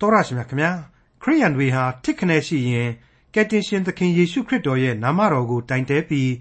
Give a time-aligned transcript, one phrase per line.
[0.00, 0.70] တော်ရရှိမြခင်ဗျာ
[1.22, 2.90] ခရိယန်တွေဟာတစ်ခနဲ့ရှိရင်
[3.34, 6.32] ကယ်တင်ရှင်သခင်ယေရှုခရစ်တော်ရဲ့နာမတော်ကိုတိုင်တဲပြီး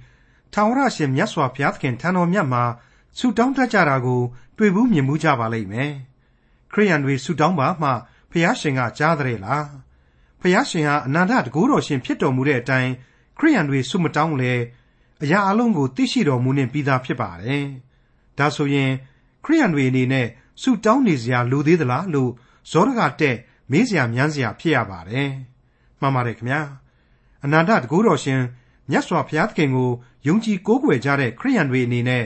[0.53, 2.63] ထာဝရရှင်မြတ်စွာဘုရားသခင်ထံတော်မြတ်မှာ
[3.17, 4.21] ဆုတောင်းတတ်ကြတာကို
[4.57, 5.91] တွေ့ဘူးမြင်မှုကြပါလိမ့်မယ်
[6.73, 7.89] ခရိယန်တွေဆုတောင်းပါမှ
[8.31, 9.65] ဘုရားရှင်ကကြားတဲ့လား
[10.41, 12.91] ဘုရားရှင်ဟာအနန္တတကူတော်ရှင်ဖြစ်တော်မူတဲ့အတိုင်း
[13.37, 14.53] ခရိယန်တွေဆုမတောင်းလေ
[15.23, 17.65] အရာအလုံးကိုသိရှိတော်မူနေပြီးသားဖြစ်ပါတယ်
[18.37, 18.91] ဒါဆိုရင်
[19.45, 20.27] ခရိယန်တွေအနေနဲ့
[20.61, 22.31] ဆုတောင်းနေစရာလိုသေးသလားလို့
[22.71, 23.37] ဇောရကတက်
[23.71, 25.29] မေးစရာမြန်းစရာဖြစ်ရပါတယ်။
[25.99, 26.61] မှန်ပါတယ်ခင်ဗျာ။
[27.43, 28.41] အနန္တတကူတော်ရှင်
[28.89, 29.91] မြတ်စွာဘုရားသခင်ကို
[30.27, 32.25] ယုံကြည်ကိုးကွယ်ကြတဲ့ခရိယန်တွေအနေနဲ့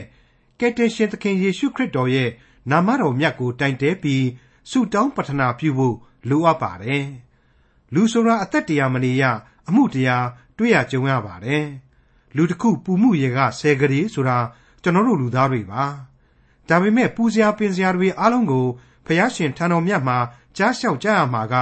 [0.60, 2.30] ကယ်တင်ရှင်သခင်ယေရှုခရစ်တော်ရဲ့
[2.70, 4.26] နာမတော်မြတ်ကိုတိုင်တဲပြီး
[4.70, 5.96] ဆုတောင်းပတနာပြုဖို့
[6.28, 7.04] လိုအပ်ပါတယ်။
[7.94, 9.24] လူဆိုတာအသက်တရားမနေရ
[9.68, 10.26] အမှုတရား
[10.58, 11.64] တွေ့ရကြုံရပါတယ်။
[12.36, 14.38] လူတစ်ခုပူမှုရေကဆယ်ကလေးဆိုတာ
[14.82, 15.82] ကျွန်တော်တို့လူသားတွေပါ။
[16.68, 18.66] ဒါပေမဲ့ပူစရာပင်စရာတွေအားလုံးကို
[19.06, 20.18] ဖះရှင်ထံတော်မြတ်မှာ
[20.56, 21.54] ကြားလျှောက်ကြရမှာက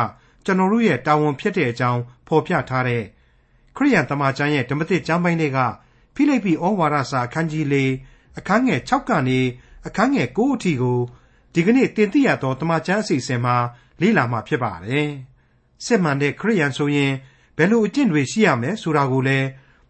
[0.44, 3.02] ကျွန်တော်တို့ရဲ့တာဝန်ဖြစ်တဲ့အကြောင်းဖော်ပြထားတဲ့
[3.76, 5.58] ခရိယန်တမန်ကျမ်းရဲ့ဓမ္မသစ်ကျမ်းပိုင်းတွေက
[6.14, 7.76] ဖိလိပ္ပိဩဝါဒစာအခန်းကြီး၄
[8.38, 9.40] အခန်းငယ်6ကနေ
[9.86, 10.98] အခန်းငယ်9အထိကို
[11.54, 13.56] ဒီကနေ့တင်ပြရသောတမန်ကျမ်းအစီအစဉ်မှာ
[14.00, 15.08] လေ့လာမှာဖြစ်ပါတယ်။
[15.84, 17.12] စစ်မှန်တဲ့ခရိယန်ဆိုရင်
[17.56, 19.46] ဘယ်လိုအကျင့်တွေရှိရမလဲဆိုတာကိုလည်း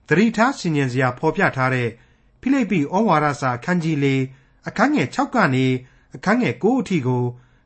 [0.09, 1.89] သတိထားဆင်ခြင်စရာဖော်ပြထားတဲ့
[2.41, 4.07] ဖိလိပ္ပိဩဝါဒစာအခန်းကြီး၄
[4.69, 5.67] အခန်းငယ်6ကနေ
[6.15, 7.25] အခန်းငယ်9အထိကို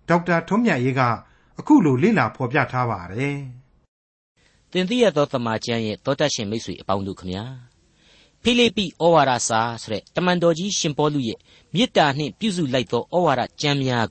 [0.08, 1.00] ဒေါက်တာထွန်းမြတ်ရေးက
[1.58, 3.36] အခုလိုလေ့လာဖော်ပြထားပါတယ်။
[4.72, 7.44] သင်သိရသောသမာကျမ်းရဲ့သောတတ်ရှင်မိတ်ဆွေအပေါင်းတို့ခမညာ
[8.42, 11.38] ဖိလိပ္ပိဩဝါဒစာဆိုတဲ့တမန်တော်ကြီးရှင်ပေါလုရဲ့
[11.74, 14.06] မေတ္တာနှင့်ပြုစုလိုက်သောဩဝါဒကျမ်းများ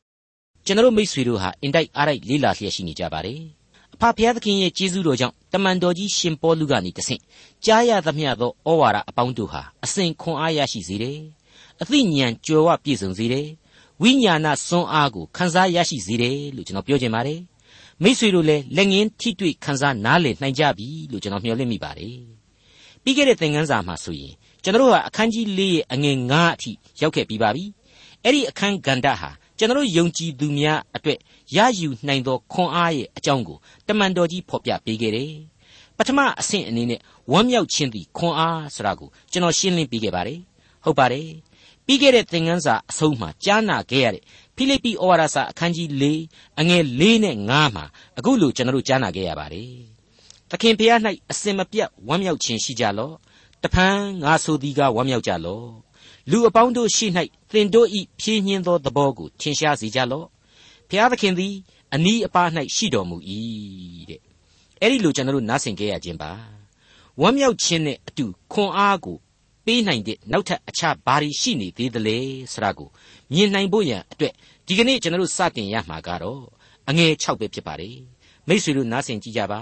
[0.65, 3.39] ကျွန်တော်မိတ်ဆွေတို့ဟာအင်တိုက်အားတိုက်လေ့လာလျက်ရှိနေကြပါတယ်။
[3.93, 7.21] အဖဖျားသခင်ရဲ့ကျေးဇူးတော်ကြောင့်တမန်တော်ကြီးရှင်ပေါလုကနေတဆင့်
[7.65, 11.19] ကြားရသမျှသောဩဝါဒအပေါင်းတို့ဟာအစဉ်ခွန်အားရရှိစေတယ်။
[11.81, 13.47] အသိဉာဏ်ကြွယ်ဝပြည့်စုံစေတယ်
[14.01, 17.39] ဝိညာဏစွမ်းအားကိုခံစားရရှိစေတယ်လို့ကျွန်တော်ပြောချင်ပါတယ်
[18.03, 22.17] မိษွေတို့လည်းလက်ငင်းထိတွေ့ခံစားနားလည်နိုင်ကြပြီလို့ကျွန်တော်မျှော်လင့်မိပါတယ်
[23.03, 27.63] ပြီးခဲ့တဲ့သင်ခန်းစာမှာဆိုရင်ကျွန်တော်တို့ဟာအခန်းကြီး၄ရဲ့အငယ်9အထိရောက်ခဲ့ပြီးပါပြီ
[28.23, 31.19] အဲ့ဒီအခန်းကန္တဟာကျွန်တော်ယုံကြည်သူများအတွက်
[31.57, 33.57] ရယူနိုင်သောခွန်အားရဲ့အကြောင်းကို
[33.87, 35.33] တမန်တော်ကြီးဖော်ပြပေးခဲ့တယ်
[35.97, 36.99] ပထမအဆင့်အနေနဲ့
[37.31, 40.39] ဝမ်းမြောက်ခြင်းသည်ခွန်အားဆိုတာကိုကျွန်တော်ရှင်းလင်းပေးခဲ့ပါတယ်
[40.83, 41.27] ဟုတ်ပါတယ်
[41.85, 44.23] ပြီးခဲ့တဲ့သင်ခန်းစာအဆုံးမှာကြားနာခဲ့ရတဲ့
[44.55, 46.03] ဖိလိပ္ပိဩဝါဒစာအခန်းကြီး၄
[46.59, 47.85] အငယ်၄နဲ့၅မှာ
[48.17, 49.71] အခုလိုကျွန်တော်တို့ကြားနာခဲ့ရပါတယ်။
[50.49, 50.99] သခင်ဖျား၌
[51.31, 53.13] အစင်မပြတ်ဝမ်းမြောက်ခြင်းရှိကြလော့။
[53.63, 55.67] တဖန်ငါဆိုသည်ကဝမ်းမြောက်ကြလော့။
[56.31, 57.07] လူအပေါင်းတို့ရှိ၌
[57.51, 60.25] သင်တို့ဤဖြည့်ညင်းသောသဘောကိုထင်ရှားစေကြလော့။
[60.89, 61.53] ဖျားသခင်သည်
[61.93, 63.17] အနီးအပါး၌ရှိတော်မူ၏
[64.09, 64.21] တဲ့။
[64.81, 66.31] အဲ့ဒီလိုကျွန်တော်တို့နားဆင်ခဲ့ရခြင်းပါ။
[67.21, 69.17] ဝမ်းမြောက်ခြင်းနဲ့အတူခွန်အားကို
[69.65, 72.17] ပေးနိုင်တဲ့နောက်ထပ်အခြားဘာတွေရှိနေသေးသလဲ
[72.53, 72.89] ဆိုတာကို
[73.33, 74.33] မြင်နိုင်ဖို့ရန်အတွက်
[74.67, 76.43] ဒီကနေ့ကျွန်တော်တို့စတင်ရမှာကတော့
[76.89, 77.97] အငယ်6ပဲဖြစ်ပါတယ်
[78.47, 79.61] မိษွေတို့နားဆင်ကြည့်ကြပါ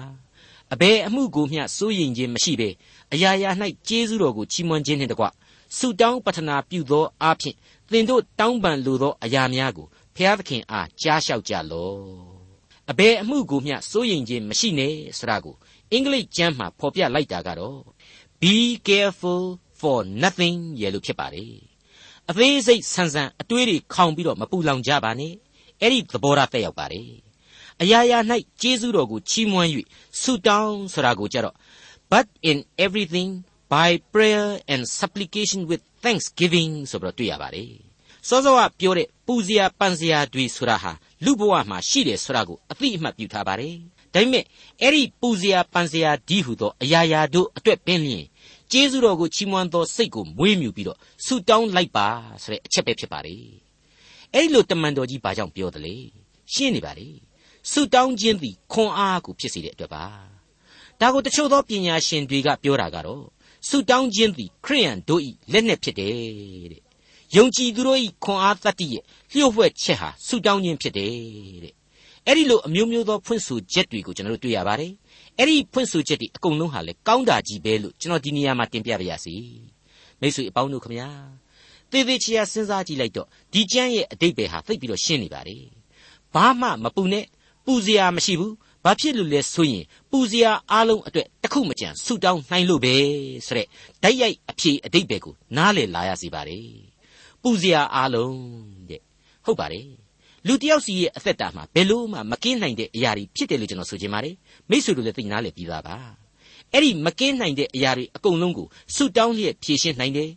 [0.73, 2.69] အဘယ်အမှုကိုမျှစိုးရင်ခြင်းမရှိဘဲ
[3.13, 3.49] အရာရာ၌
[3.87, 5.25] ကျေးဇူးတော်ကိုချီးမွမ်းခြင်းနှင့်တကွ
[5.77, 7.55] ဆုတောင်းပတနာပြုသောအားဖြင့်
[7.91, 12.01] သင်တို့တောင်းပန်လိုသောအရာများကိုဖျားသခင်အားကြားလျှောက်ကြလော့
[12.91, 15.55] အဘယ်အမှုကိုမျှစိုးရင်ခြင်းမရှိနဲ့ဆိုတာကို
[15.91, 17.81] အင်္ဂလိပ်ကျမ်းမှာဖော်ပြလိုက်တာကတော့
[18.41, 18.55] be
[18.87, 19.43] careful
[19.81, 21.53] for nothing ရဲ့လို့ဖြစ်ပါတယ်
[22.29, 25.33] အသေးစိတ်ဆန်းဆန်းအတွေးတွေခေါင်ပြီးတော့မပူလောင်ကြပါနဲ့
[25.81, 27.09] အဲ့ဒီသဘောထားတက်ရောက်ပါတယ်
[27.81, 28.19] အရာရာ၌
[28.61, 29.69] ကျေးဇူးတော်ကိုချီးမွမ်း၍
[30.21, 31.55] ဆုတောင်းဆိုတာကိုကြတော့
[32.11, 33.29] but in everything
[33.73, 37.71] by prayer and supplication with thanksgiving ဆိုပြီးတော့တွေ့ရပါတယ်
[38.27, 40.91] စောစောကပြောတဲ့ပူဇော်ပန်ဇော်တွေဆိုတာဟာ
[41.25, 43.75] လူဘဝမှာရှိတယ်ဆိုတာကိုအသိအမှတ်ပြုထားပါတယ်
[44.13, 44.45] ဒါပေမဲ့
[44.81, 48.25] အဲ့ဒီပူဇော်ပန်ဇော်ဒီဟုသောအရာရာတို့အတွက်ပင်လျင်
[48.71, 52.07] ကျေးဇူးတော်ကိုချီးမွမ်းသောစိတ်ကိုမွေးမြူပြီးတော့ဆုတောင်းလိုက်ပါ
[52.43, 53.35] ဆိုတဲ့အချက်ပဲဖြစ်ပါလေ
[54.33, 55.95] အဲ့ဒီလိုတမန်တော်ကြီးဘာကြောင့်ပြောသလဲ
[56.53, 57.09] ရှင်းနေပါလေ
[57.71, 60.05] ဆုတောင်းခြင်းသည်ခွန်အားကိုဖြစ်စေတဲ့အတွက်ပါ
[61.01, 63.25] ဒါကိုတချို့သောပညာရှင်တွေကပြောတာကတော့
[63.69, 65.21] ဆုတောင်းခြင်းသည်ခရိယန်တို့၏
[65.51, 66.13] လက်နက်ဖြစ်တယ်
[66.71, 66.81] တဲ့
[67.35, 69.03] ယုံကြည်သူတို့၏ခွန်အားတတ္တိရဲ့
[69.33, 71.13] လျှို့ဝှက်ချက်ဟာဆုတောင်းခြင်းဖြစ်တယ်
[71.63, 71.80] တဲ့
[72.27, 74.91] အဲ့ဒီလိုအမျိုးမျိုးသောဖွင့်ဆိုချက်တွေကိုကျွန်တော်တို့တွေ့ရပါတယ်
[75.37, 79.35] အဲ့ဒီဖွင့်ဆိုချက်တွေအကုန်လုံးဟာလေကောင်းတာကြီးပဲလို့ကျွန်တော်ဒီနေရာမှာတင်ပြပါရစေ
[80.19, 81.09] မိတ်ဆွေအပေါင်းတို့ခမညာ
[81.91, 85.57] သေသေးချာစဉ်းစားကြည့်လိုက်တော့ဒီကျမ်းရဲ့အတိတ်ပဲဟာသိပ်ပြီးတော့ရှင်းနေပါလေ
[86.33, 87.25] ဘာမှမပူနဲ့
[87.65, 88.53] ပူစရာမရှိဘူး
[88.83, 92.95] ဘာဖြစ်လို့လဲဆိုရင်ပူစရာအားလုံးအတွက်တခုမကြံဆူတောင်းနိုင်လို့ပဲ
[93.45, 93.67] ဆိုတဲ့
[94.03, 96.59] ဓာတ်ရိုက်အဖြေအတိတ်ပဲကိုနားလည်လာရစီပါလေ
[97.41, 98.35] ပူစရာအားလုံး
[98.89, 99.01] တဲ့
[99.45, 99.85] ဟုတ်ပါတယ်
[100.47, 104.35] လူတယောက်စီရဲ့အသက်တာမှာဘယ်လို့မှမကင်းနိုင်တဲ့အရာတွေဖြစ်တယ်လို့ကျွန်တော်ဆိုချင်ပါတယ်
[104.69, 105.97] မိษွေတို့လည်းသိနားလည်ပြီးသားပါ
[106.73, 110.29] အဲ့ဒီမကင်းနိုင်တဲ့အရာတွေအကုန်လုံးကိုဆုတောင်းလျက်ဖြေရှင်းနိုင်တယ်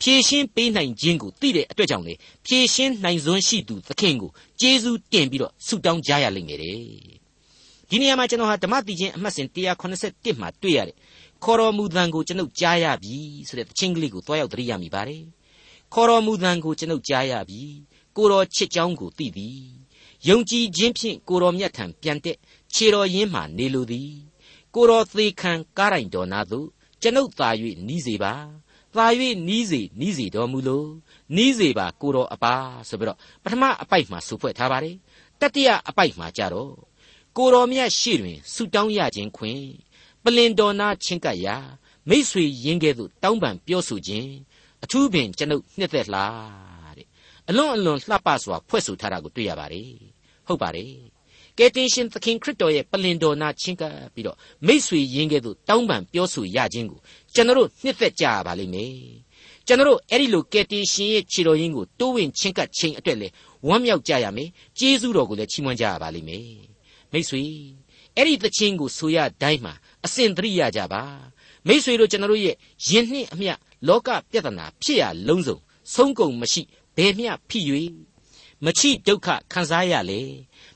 [0.00, 2.14] ဖြေရှင်းပေးနိုင်ခြင်းကိုသိတဲ့အတွက်ကြောင့်လေ
[2.46, 4.30] ဖြေရှင်းနိုင်စွမ်းရှိသူသခင်ကို
[4.60, 6.76] ကျေးဇူးတင်ပြီးတော့ဆုတောင်းကြရလိမ့်မယ်တဲ့
[7.88, 10.96] ဒီနေရာမှာကျွန်တော်ဟာဓမ္မတိချင်းအမှတ်စဉ်181မှာတွေ့ရတယ်
[11.44, 13.16] ခေါ်တော်မူသံကိုကျွန်ုပ်ကြားရပြီ
[13.48, 15.22] ဆိုတဲ့သချင်းကလေးကိုတွားရောက်သတိရမိပါတယ်
[15.94, 17.62] ခေါ်တော်မူသံကိုကျွန်ုပ်ကြားရပြီ
[18.20, 19.60] ကိုတော်ချစ်ကြောင်းကိုသိသည်
[20.28, 22.38] ယုံကြည်ခြင်းဖြင့်ကိုတော်မြတ်ထံပြန်တက်
[22.74, 24.10] ခြေတော်ရင်းမှနေလိုသည်
[24.74, 26.68] ကိုတော်သေးခံကားတိုင်တော်နာသို့
[27.02, 27.48] ကျွန်ုပ်သာ၍
[27.88, 28.34] နီးစေပါ
[28.94, 29.06] သာ၍
[29.48, 30.84] နီးစေနီးစေတော်မူလို
[31.36, 32.54] နီးစေပါကိုတော်အပါ
[32.88, 34.96] ဆိုပြီးတော့ပထမအပိုက်မှာစုဖွဲ့ထားပါတယ်
[35.40, 36.74] တတိယအပိုက်မှာကြတော့
[37.36, 39.62] ကိုတော်မြတ်ရှေ့တွင်ဆုတောင်းရခြင်းခွင်
[40.24, 41.56] ပလင်တော်နာချင်းကပ်ရာ
[42.08, 44.30] မိษွေရင်းကဲ့သို့တောင်းပန်ပြောဆိုခြင်း
[44.84, 46.69] အထူးပင်ကျွန်ုပ်နှစ်သက်လားတဲ့
[47.50, 49.90] အလွန်အလွန်လှပစွာဖွဲ့ဆိုထားတာကိုတွေ့ရပါတယ်
[50.46, 50.92] ဟုတ်ပါတယ်
[51.58, 54.36] ကယ်တင်ရှင်သခင်ခရစ်တော်ရဲ့ပလင်တော်နာချင်းကပ်ပြီးတော့
[54.66, 57.00] မိษွေရင်းကဲ့သို့တောင်းပန်ပြောဆိုရခြင်းကို
[57.34, 58.94] ကျွန်တော်တို့နှစ်သက်ကြရပါလိမ့်မယ်
[59.66, 63.28] ကျွန်တော်တို့အဲ့ဒီလိုကယ်တင်ရှင်ရဲ့ခြေတော်ရင်းကိုတိုးဝင်ချင်းကပ်ခြင်းအတွက်လေ
[63.68, 64.48] ဝမ်းမြောက်ကြရမယ်
[64.78, 66.48] ကျေးဇူးတော်ကိုလည်းချီးမွမ်းကြရပါလိမ့်မယ်
[67.12, 67.42] မိတ်ဆွေ
[68.16, 69.74] အဲ့ဒီသချင်းကိုဆိုရတိုင်းမှာ
[70.04, 71.02] အစဉ်သတိရကြပါ
[71.66, 72.56] မိษွေတို့ကျွန်တော်တို့ရဲ့
[72.88, 73.52] ယင်နှင့်အမျှ
[73.88, 75.58] လောကပြဿနာဖြစ်ရလုံးစုံ
[75.94, 76.62] ဆုံးကုန်မရှိ
[76.96, 77.64] ဘယ်မျှဖြစ်၍
[78.64, 80.20] မချိဒုက္ခခံစားရလေ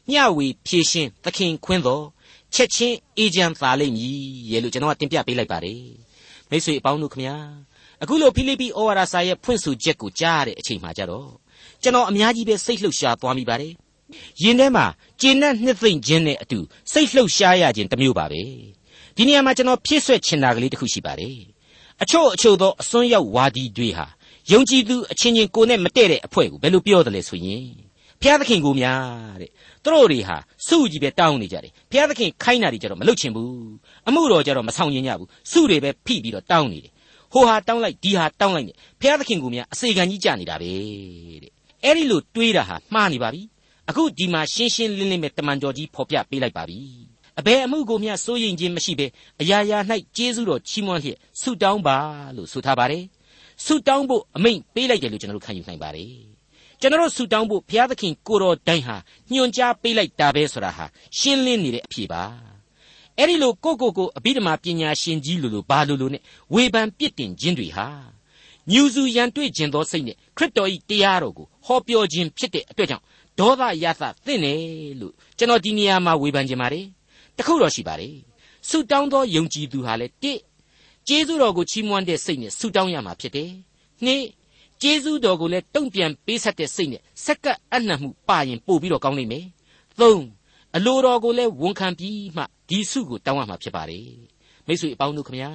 [0.08, 2.04] မျှဝေဖြည့်ရှင်းသခင်ခွင်းတော်
[2.54, 4.18] ချက်ချင်းအေဂျန်သာလိမ့်မည်
[4.50, 5.82] ရဲ့လို့ကျွန်တော်ကတင်ပြပေးလိုက်ပါတယ်
[6.50, 7.36] မိษွေအပေါင်းတို့ခမညာ
[8.02, 11.30] အခုလိုဖိလိပ္ပိဩဝါဒစာရဲ့ဖွင့်ဆိုချက်ကိုကြားရတဲ့အချိန်မှကြတော့
[11.82, 13.72] ကျွန်တော်အများကြီးပဲစိတ်လှုပ်ရှားသွားမိပါတယ်
[14.42, 14.86] ရင်ထဲမှာ
[15.20, 16.58] ကျဉ်နဲ့နှစ်သိမ့်ခြင်းနဲ့အတူ
[16.92, 18.42] စိတ်လှုပ်ရှားရခြင်းတစ်မျိုးပါပဲ
[19.16, 21.38] ဒီနေရာမှာကျွန်တော်ဖြည့်ဆွက်ချင်တာကလေးတစ်ခုရှိပါတယ်
[22.02, 24.06] အချို့အချို့သောအစွန်းရောက်ဝါဒီတွေဟာ
[24.52, 27.64] ယုံကြည်သူအချင်းချင်းကိုနဲ့မတည့်တဲ့အဖွဲ့ကိုဘယ်လိုပြောတယ်လဲဆိုရင်
[28.20, 29.50] ဘုရားသခင်ကိုများတဲ့
[29.82, 30.36] သူတို့တွေဟာ
[30.66, 33.50] စုကြီးပဲတောင်းနေကြတယ်ဘုရားသခင်ခိုင်းတာတွေကြတော့မလုပ်ချင်ဘူး
[34.08, 36.92] အမှုတော်ကြတော့မဆောင်ရင်ကြဘူးစုတွေပဲဖိပြီးတော့တောင်းနေတယ်
[37.32, 40.72] ဟိုဟာတောင်းလိုက်ဒီဟာတောင်းလိုက်နေဘုရားသခင်ကိုများအစေခံကြီးကြနေတာပဲ
[41.42, 41.52] တဲ့
[41.84, 43.42] အဲ့ဒီလိုတွေးတာဟာမှားနေပါပြီ
[43.90, 46.80] အခုဒီမှာရှင်းရှင်းလင်းလင်းပဲတမန်တော်ကြီးဖော်ပြပေးလိုက်ပါပြီ
[47.38, 49.06] အဘယ်အမှုကိုမျှစိုးရင်ခြင်းမရှိဘဲ
[49.40, 49.78] အရာရာ၌
[50.16, 51.96] ကျေးဇူးတော်ချီးမွမ်းလျက်ဆုတောင်းပါ
[52.36, 53.04] လို့ဆိုထားပါတယ်
[53.64, 56.12] ဆုတောင်းဖို့အမိန့်ပေးလိုက်တယ်လို့ကျွန်တော်တို့ခံယူနိုင်ပါတယ်
[56.80, 58.96] ကျွန်တော်တို့ဆုတောင်းဖို့ဘုရားသခင်ကိုတော်တိုင်ဟာ
[59.32, 60.84] ညွှန်ကြားပေးလိုက်တာပဲဆိုတာဟာ
[61.18, 62.22] ရှင်းလင်းနေတဲ့အဖြေပါ
[63.18, 66.22] အဲ့ဒီလိုကိုကိုကိုအဘိဓမ္မာပညာရှင်ကြီးလိုလိုဘာလိုလိုနဲ့
[66.54, 67.88] ဝေဖန်ပြစ်တင်ခြင်းတွေဟာ
[68.72, 73.04] ညူစုရန်တွေ့ခြင်းသောစိတ်နဲ့ခရစ်တော်၏တရားတော်ကိုဟောပြောခြင်းဖြစ်တဲ့အတွက်ကြောင့်
[73.38, 74.60] ဒေါသရသသင့်တယ်
[75.00, 76.86] လို့ကျွန်တော်ဒီနေရာမှာဝေဖန်ခြင်းပါတယ်
[77.36, 78.16] တခုတော့ရှိပါတယ်
[78.68, 80.38] ဆုတောင်းသောယုံကြည်သူဟာလေတစ်
[81.08, 83.50] ကျေးဇူးတော်ကိုချီးမွမ်းတဲ့စိတ်နဲ့ဆုတောင်းရမှာဖြစ်တယ်
[84.04, 84.24] နှစ်
[84.82, 89.46] ကျေးဇူးတော်ကိုလည်းတုံ့ပြန်ပေးဆက်တဲ့စိတ်နဲ့စက္ကပ်အနှံ့မှုပါရင်ပို့ပြီးတော့ကောင်းနိုင်မယ်
[90.00, 90.22] သုံး
[90.76, 94.08] အလိုတော်ကိုလည်းဝန်ခံပြီးမှဒီဆုကိုတောင်းရမှာဖြစ်ပါတယ်
[94.66, 95.50] မိတ်ဆွေအပေါင်းတို့ခမညာ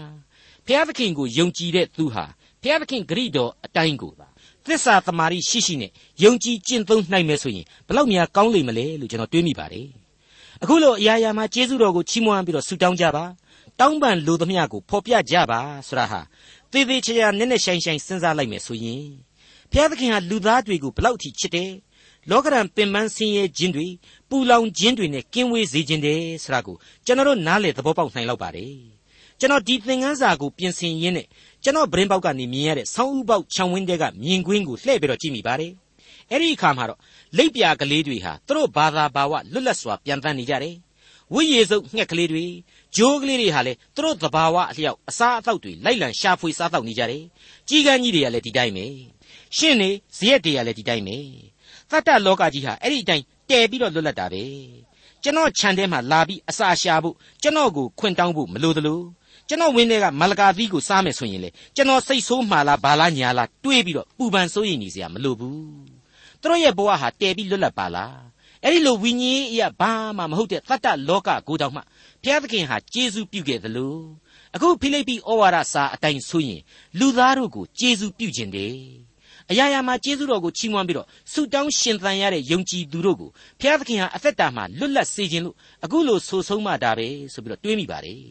[0.66, 2.26] ဘုရားသခင်ကိုယုံကြည်တဲ့သူဟာ
[2.62, 4.28] ဘုရားသခင်ဂရိတော်အတိုင်းကိုသာ
[4.66, 5.92] သစ္စာသမารိရှိရှိနဲ့
[6.24, 9.88] ယုံကြည်ကျင့်သုံးနိုင်မယ်ဆိုရင်ဘလောက်များကောင်းလိမ့်မလဲလို့ကျွန်တော်တွေးမိပါတယ်
[10.64, 13.26] အခုလိုအရာရာမှာကျေးဇူးတော်ကိုချီးမွမ်းပြီးတော့ဆုတောင်းကြပါ
[13.80, 16.22] တောင်းပန်လိုသမျှကိုဖော်ပြကြပါဆိုတာဟာ
[16.72, 19.04] သေသေးချာချာနက်နက်ရှိုင်းရှိုင်းစဉ်းစားလိုက်မယ်ဆိုရင်
[19.72, 21.72] ဘုရားသခင်ဟာလူသားတွေကိုဘလောက်ထိချစ်တယ်
[22.30, 23.88] လောကရန်ပင်ပန်းဆင်းရဲခြင်းတွေ
[24.30, 28.74] ပူလောင်ခြင်းတွေနဲ့ကင်းဝေးစေခြင်းတယ်ဆိုတာကိုကျွန်တော်တို့နားလေသဘောပေါက်နိုင်လောက်ပါတယ်
[29.40, 31.28] ကျွန်တော်ဒီသင်ခန်းစာကိုပြင်ဆင်ရင်းနဲ့
[31.64, 35.72] ကျွန်တော်ဗရင်ပေါက်ကနေမြင်ရတဲ့ဆောင်းဥပေါက်ခြံဝင်းတဲကမြင်ကွင်းကိုလှည့်ပြီးတော့ကြည့်မိပါတယ်
[36.30, 37.00] အဲ့ဒီအခါမှာတော့
[37.38, 40.76] လိပ်ပြာကလေးတွေဟာသူတို့ဘာသာဘာဝလွတ်လပ်စွာပြန်တန်းနေကြတယ်
[41.34, 42.46] ဝိရေစုပ်ငှက်ကလေးတွေ
[42.96, 47.24] ဂျိုးကလေးတွေဟာလေသူတို့သဘာဝအလျောက်အစားအသောက်တွေလိုက်လံရှာဖွေစားသောက်နေကြတယ်
[47.68, 48.86] ကြီးကန်းကြီးတွေကလည်းဒီတိုင်းပဲ
[49.58, 51.18] ရှင်းနေဇရက်တွေကလည်းဒီတိုင်းပဲ
[51.90, 54.44] သတ္တလောကကြီးဟာအဲ့ဒီအတိုင်းတဲပြီးတော့လွတ်လပ်တာပဲ
[55.24, 59.02] ကျွန်တော်ခြံထဲမှာလာပြီးအစာရှာဖို့ကျွန်တော်ကိုခွင့်တောင်းဖို့မလိုသလို
[59.48, 65.60] ကျွန်တော်ဝင်းထဲကမလကာသီးကိုစားမယ်ဆိုရင်လေကျွန်တော်စိတ်ဆိုးမှားလားဘာလားညာလားတွေးပြီးတော့ပူပန်စိုးရိမ်နေစရာမလိုဘူး
[66.42, 68.18] သူတို့ရဲ့ဘဝဟာတည်ပြီးလွတ်လပ်ပါလား
[68.66, 71.82] အဲ့ဒီလိုဝိညာဉ်ရေးအရာဘာမှမဟုတ်တဲ့တတ္တလောကကိုတောင်မှ
[72.24, 73.96] ဘုရားသခင်ဟာကျေးဇူးပြုခဲ့သလို
[74.56, 76.62] အခုဖိလိပ္ပိဩဝါဒစာအတိုင်းဆိုရင်
[77.00, 78.76] လူသားတို့ကိုကျေးဇူးပြုခြင်းတယ်
[79.52, 88.22] အရာရာမှာကျေးဇူးတော်ကိုချီးမွမ်းပြီးတော့ဆုတောင်းရှင်သန်ရတဲ့ယုံကြည်သူတို့ကိုဘုရားသခင်ဟာအသက်တာမှာလွတ်လပ်စေခြင်းလို့အခုလိုဆိုဆုံးမတာပဲဆိုပြီးတော့တွေးမိပါတယ်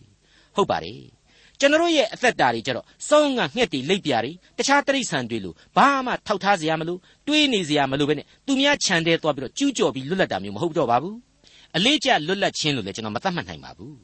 [0.57, 1.18] ဟုတ်ပါတယ်
[1.61, 6.97] ကျွန်တော်ရဲ့အသက်တာတွေကြတော့စောင်းငါငှက်တွေလိပ်ပြာတွေတခြားတိရစ္ဆာန်တွေလိုဘာမှထောက်ထားစရာမလို
[7.27, 11.17] တွေးနေစရာမလိုပဲနဲ့သူများခြံထဲသွားပြီးတော့ကျူးကျော်ပြီးလွတ်လပ်တာမျိုးမဟုတ်တော့ပါဘူး
[11.77, 13.97] အလေးကျလွတ်လပ်ခြင်းလို့လည်းကျွန်တော်မသတ်မှတ်နိုင်ပါဘူး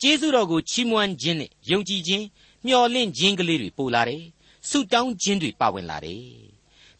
[0.00, 2.24] ကျေးဇူးတော်ကိုချီးမွမ်းခြင်းနဲ့ယုံကြည်ခြင်း
[2.66, 4.24] မျှော်လင့်ခြင်းကလေးတွေပို့လာတယ်
[4.68, 6.24] ဆုတောင်းခြင်းတွေပါဝင်လာတယ်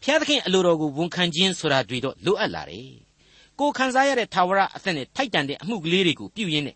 [0.03, 2.89] ဖျားသခင်အလိုတော်ကိုဝန်ခံခြင်းဆိုတာတွေတော့လိုအပ်လာတယ်
[3.59, 6.75] ကိုခံစားရတဲ့ထာဝရအသက်နဲ့ထိုက်တန်တဲ့အမှုကလေးတွေကိုပြုရင်းနဲ့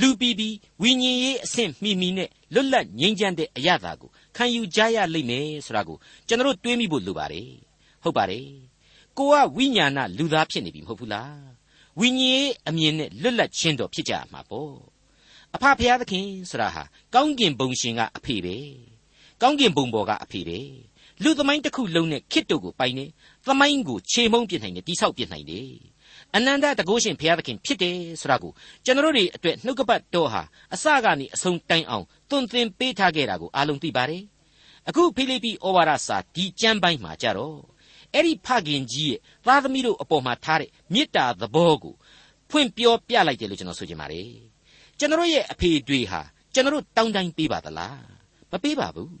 [0.00, 0.48] လူပီပီ
[0.82, 5.96] ဝိညာဉ်ရေးအဆင့်မိမိနဲ့လွတ်လပ်ငြိမ်းချမ်းတဲ့အရာသာကိုခံယူကြရလိမ့်မယ်ဆိုတာကို
[6.28, 7.50] ကျွန်တော်တွေးမိဖို့လိုပါတယ်
[8.02, 8.46] ဟုတ်ပါတယ်
[9.18, 11.38] ကိုကဝိညာဏလူသားဖြစ်နေပြီမဟုတ်ဘူးလား
[11.98, 14.74] ဝဝိညာဉ်ရေးအမြင်နဲ့လွတ်လပ်ခြင်းတော်ဖြစ်ကြမှာပေါ့
[15.54, 16.82] အဖဖျားသခင်ဆိုတာဟာ
[17.14, 18.56] ကောင်းကင်ဘုံရှင်ကအဖေပဲ
[19.42, 20.58] ကောင်းကင်ဘုံပေါ်ကအဖေပဲ
[21.22, 23.04] လူသမိုင်းတစ်ခုလုံးနဲ့ခစ်တို့ကိုပိုင်နေ
[23.46, 25.68] သမိုင်းကိုခြေမုံပြစ်နိုင်တယ်တိဆောက်ပြစ်နိုင်တယ်
[26.36, 28.52] အနန္တတကုရှင်ဘုရားသခင်ဖြစ်တယ်ဆိုတာကို
[28.84, 30.42] ကျွန်တော်တို့အတွက်နှုတ်ကပတ်တော်ဟာ
[30.74, 34.22] အစကနေအဆုံးတိုင်အောင်သွန်သင်ပေးထားခဲ့တာကိုအားလုံးသိပါတယ်
[34.88, 37.58] အခုဖိလိပ္ပိဩဝါဒစာဒီကျမ်းပိုင်းမှာကြတော့
[38.14, 41.94] အဲ့ဒီဖခင်ကြီးရဲ့သားသမီးတို့အပေါ်မှာထားတဲ့မေတ္တာသဘောကို
[42.50, 44.30] ဖွင့်ပြောပြလိုက်တယ်လို့ကျွန်တော်ဆိုချင်ပါတယ်
[44.98, 46.20] ကျွန်တော်ရဲ့အဖေတွေဟာ
[46.54, 48.00] ကျွန်တော်တောင်းတိုင်းပေးပါသလား
[48.52, 49.14] မပေးပါဘူး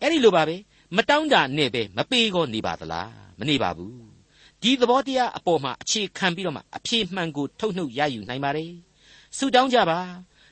[0.00, 0.56] အဲ့ဒီလိုပါပဲ
[0.96, 4.09] မတောင်းတာနဲ့ပဲမပေးကောနေပါသလားမနေပါဘူး
[4.62, 8.72] ဒီသဘောတရားအပေါ်မှာအခြေခံပြီးတော့မှအဖြေမှန်ကိုထုတ်နှုတ်ရယူနိုင်ပါတယ်
[9.36, 9.98] ဆုတောင်းကြပါ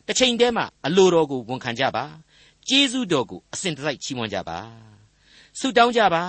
[0.07, 2.05] တစ်ချိန်တည်းမှာအလိုတော်ကိုဝန်ခံကြပါ
[2.69, 4.59] ကျေးဇူးတော်ကိုအစဉ်တစိုက်ချီးမွမ်းကြပါ
[5.59, 6.25] ဆုတောင်းကြပါ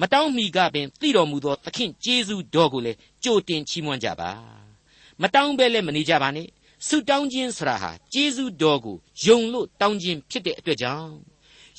[0.00, 4.30] မတောင်းမီကပင်သိတော်မူသောသခင်ကျေးဇူးတော်ကိုလည်းကြိုတင်ချီးမွမ်းကြပါ
[5.20, 6.48] မတောင်းပဲလည်းမနေကြပါနဲ့
[6.86, 11.12] ဆုတောင်းခြင်းဆရာဟာကျေးဇူးတော်ကိုယုံလို့တောင်းခြင်းဖြစ်တဲ့အတွက်ကြောင့်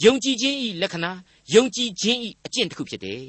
[0.04, 1.12] ယုံကြည်ခြင်းဤလက္ခဏာ
[1.54, 3.26] ယုံကြည်ခြင်းဤအကျင့်တစ်ခုဖြစ်တယ်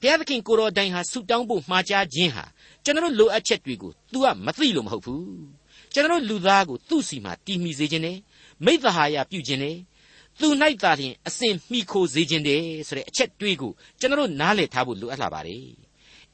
[0.00, 2.44] ဘုရားသခင်ကိုတော်တိုင်ဟာဆုတောင်းဖို့မှားကြားခြင်းဟာ
[2.84, 5.24] ကျွန်တော်လိုအပ်ချက်တွေကို तू ကမသိလို့မဟုတ်ဘူး
[5.92, 8.18] ကျွန်တော်လူသားကိုသူ့စီမှာတီးမိစေခြင်းနဲ့
[8.64, 9.76] မိသဟာယပြုခြင်းနဲ့
[10.40, 10.48] သူ၌
[10.82, 15.64] သာလျှင်အစဉ်မိခိုစေခြင်းတဲ့ဆိုတဲ့အချက်တွေးကိုကျွန်တော်နားလည်ထားဖို့လိုအပ်လာပါတယ်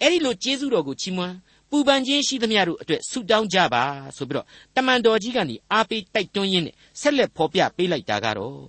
[0.00, 1.34] အဲ့ဒီလိုကျေးဇူးတော်ကိုချီးမွမ်း
[1.70, 3.82] ပူပန်ခြင်းရှိသမျှတို့အတွက်ဆုတောင်းကြပါ
[4.16, 4.46] ဆိုပြီးတော့
[4.76, 8.60] တမန်တော်ကြီးကနေအားပေးတိုက်တွန်းရင်းနဲ့ဆက်လက်ဖော်ပြပေးလိုက်တာကတော့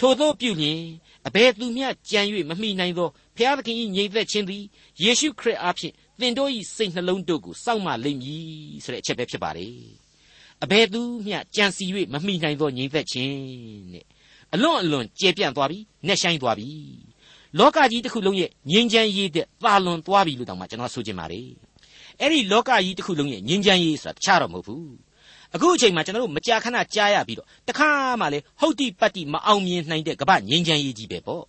[0.00, 0.80] ထို့သောပြုလျင်
[1.26, 4.64] အဘယ်သူမျှကြံ၍မမိနိုင်သောဖျားသခင်၏ငြိမ်သက်ခြင်းသည်
[5.02, 8.44] ယေရှုခရစ်အားဖြင့်သင်တို့၏စိတ်နှလုံးတို့ကိုစောင့်မလိမ့်မည်
[8.84, 9.74] ဆိုတဲ့အချက်ပဲဖြစ်ပါတယ်
[10.62, 13.34] အဘယ်သူမျှကြံစီ၍မမိနိုင်သောငြိမ်သက်ခြင်း
[13.92, 14.04] တဲ့
[14.54, 16.68] အလွန်အလွန်ကျေပြန့်သွားပြီနှက်ဆိုင်သွားပြီ
[17.58, 21.48] လောကကြီးတစ်ခုလုံးရဲ့ငြိမ်းချမ်းရေးတဲ့သာလွန်သွားပြီလို့တောင်မှကျွန်တော်ဆိုချင်ပါတယ်
[22.20, 24.94] အဲ့ဒီလောကကြီးတစ်ခုလုံးရဲ့ငြိမ်းချမ်းရေးဆိုတာတခြားတော့မဟုတ်ဘူး
[25.54, 31.42] အခုအချိန်မှာကျွန်တော်တို့မကြာခဏကြားရပြီးတော့တခါမှလည်းဟုတ်တိပတ်တိမအောင်မြင်နိုင်တဲ့ကမ္ဘာငြိမ်းချမ်းရေးကြီးပဲပေါ့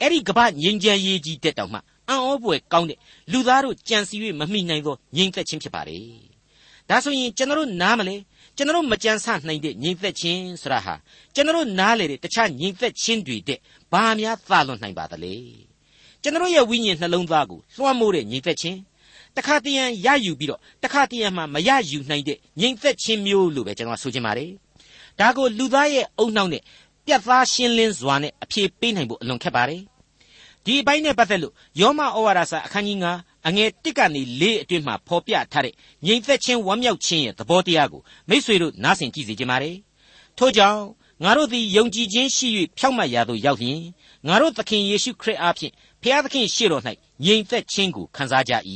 [0.00, 1.78] အဲ့ဒီကမ္ဘာငြိမ်းချမ်းရေးကြီးတက်တောင်မှ
[2.08, 2.98] အံ့ဩဖွယ်ကောင်းတဲ့
[3.32, 5.98] လူသားတို့ကြံစီ၍မမိနိုင်သောငြိမ်သက်ခြင်းဖြစ်ပါလေ
[6.88, 8.16] ဒါဆိုရင်ကျွန်တော်တို့နားမလဲ
[8.56, 10.94] ကျွန်တော်မကြံဆနိုင်တဲ့ငြိမ်သက်ခြင်းဆိုတာဟာ
[11.34, 13.58] ကျွန်တော်နားလေတဲ့တခြားငြိမ်သက်ခြင်းတွေတဲ့
[13.92, 15.34] ဘာများသာလွန်နိုင်ပါသလဲ
[16.22, 18.78] ကျွန်တော်ရဲ့ဝိညာဉ်နှလုံးသားကိုလွှမ်းမိုးတဲ့ငြိမ်သက်ခြင်း
[19.36, 24.50] တခါတရံရယူပြီးတော့တခါတရံမှမရယူနိုင်တဲ့ငြိမ်သက်ခြင်းမျိုးလို့ပဲကျွန်တော်ဆိုချင်ပါတယ်
[25.18, 26.62] ဒါကိုလူသားရဲ့အုံနှောင်းနဲ့
[27.06, 29.82] ပြတ်သားရှင်းလင်းစွာနဲ့အဖြေပေးနိုင်ဖို့အလွန်ခက်ပါတယ်
[30.64, 35.74] ဒီအပိုင်းနဲ့ပတ်သက်လို့ယောမဩဝါဒစာအခန်းကြီး9အငယ်1ကနေ4အတွင်းမှာဖော်ပြထားတဲ့
[36.06, 39.76] ငြိမ်သက်ခြင်းဝမ်းမြောက်ခြင်းရဲ့သဘောတရားကိုမိษွေတို့နားဆင်ကြည့်စေချင်ပါတယ်
[40.38, 40.82] ထို့ကြောင့်
[41.24, 42.48] ငါတို့သည်ယုံကြည်ခြင်းရှိ၍
[42.78, 43.80] ဖြောက်မှတ်ရာသို့ရောက်လျင်
[44.28, 45.72] ငါတို့သခင်ယေရှုခရစ်အားဖြင့်
[46.02, 46.82] ဖျားသခင်ရှေ့တော်၌
[47.24, 48.52] ငြိမ်သက်ခြင်းကိုခံစားကြ၏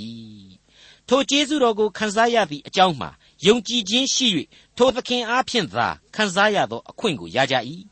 [1.09, 3.11] ထိုကျေးဇူးတော်ကိုခံစားရသည့်အကြောင်းမှာ
[3.47, 4.27] ယုံကြည်ခြင်းရှိ၍
[4.77, 7.55] ထိုသခင်အားဖြင့်သာခံစားရသောအခွင့်ကိုရကြ၏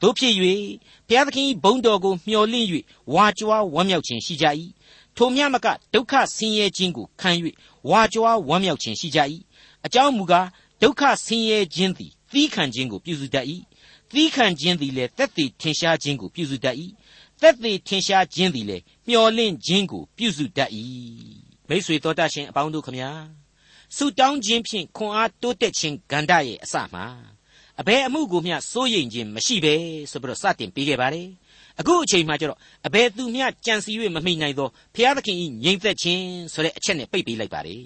[0.00, 0.34] တို့ဖြစ်၍
[1.08, 2.66] ဘုရားသခင်ဘုန်းတော်ကိုမျှော်လင့်၍
[3.12, 4.46] ဝါကြွားဝမ်းမြောက်ခြင်းရှိကြ၏
[5.16, 7.30] ထိုမြမကဒုက္ခဆင်းရဲခြင်းကိုခံ၍
[7.90, 9.20] ဝါကြွားဝမ်းမြောက်ခြင်းရှိကြ၏
[9.86, 10.46] အကြောင်းမူကား
[10.82, 13.46] ဒုက္ခဆင်းရဲခြင်းသည်သီးခံခြင်းကိုပြုစုတတ်၏
[14.12, 16.76] သီးခံခြင်းသည်လည်းသက်သေထင်ရှားခြင်းကိုပြုစုတတ်၏
[17.40, 20.70] သက်သေထင်ရှားခြင်းသည်လည်းမျှော်လင့်ခြင်းကိုပြုစုတတ်၏
[21.68, 23.10] မိษွေတော်တတ်ရှင်အပေါင်းတို့ခမညာ
[23.96, 27.06] ဆုတောင်းခြင်းဖြင့်ခွန်အားတိုးတက်ခြင်းဂန္ဓာရဲ့အစမှာ
[27.80, 29.74] အဘယ်အမှုကိုမျှစိုးရိမ်ခြင်းမရှိပဲ
[30.10, 31.28] ဆိုပြီးတော့စတင်ပေးခဲ့ပါတယ်
[31.80, 37.84] အခုအချိန်မှကျတော့အဘယ်သူမျှကြံစီ၍မမိနိုင်သောဖျားသခင်ဤငြိမ်သက်ခြင်းဆိုတဲ့အချက်နဲ့ပိတ်ပေးလိုက်ပါတယ်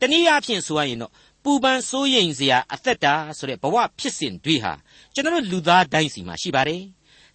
[0.00, 1.12] တနည်းအားဖြင့်ဆိုရရင်တော့
[1.44, 4.72] ပူပန်စိုးရိမ်စရာအသက်တာဆိုတဲ့ဘဝဖြစ်စဉ်တွေဟာ
[5.14, 6.82] ကျွန်တော်လူသားတိုင်းစီမှာရှိပါတယ်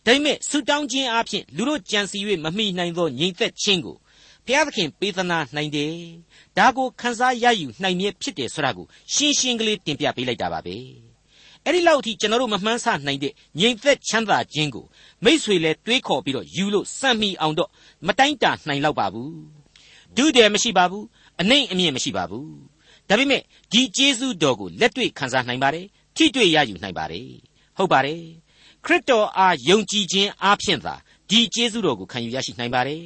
[0.06, 3.98] ဒါပေမဲ့ဆုတောင်းခြင်းအပြင်လူတို့ကြံစီ၍မမိနိုင်သောငြိမ်သက်ခြင်းကို
[4.46, 5.94] ဘုရားသခင်ပေးသနာနိုင်တယ်
[6.58, 10.76] ဒါကိုခန်းစားရယူနိုင်မြဲဖြစ်တယ်ဆိုတာကိုရှင်းရှင်းကလေးတင်ပြပေးလိုက်တာပါပဲ
[11.66, 14.86] အဲ့ဒီလောက်အထိကျွန်တော်တို့မမှန်းဆနိုင်တဲ့ငြိမ်သက်ချမ်းသာခြင်းကို
[15.24, 17.70] မိษွေလဲတွေးခေါ်ပြီးတော့ယူလို့စံမိအောင်တော့
[18.08, 19.34] မတိုင်းတာနိုင်တော့ပါဘူး
[20.18, 21.06] ဒုတယ်မရှိပါဘူး
[21.42, 22.50] အနှိမ့်အမြင့်မရှိပါဘူး
[23.10, 23.42] ဒါပေမဲ့
[23.72, 27.28] ဒီကျေးဇူးတော်ကိုလက်တွေ့ခံစားနိုင်ပါတယ်ထိတွေ့ရယူနိုင်ပါတယ်
[27.78, 28.22] ဟုတ်ပါတယ်
[28.86, 30.96] ခရစ်တော်အားယုံကြည်ခြင်းအားဖြင့်သာ
[31.30, 33.04] ဒီကျေးဇူးတော်ကိုခံယူရရှိနိုင်ပါတယ်